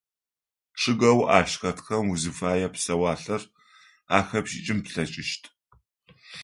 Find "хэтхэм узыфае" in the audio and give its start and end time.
1.59-2.67